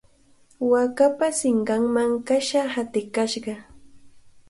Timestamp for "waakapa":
0.69-1.27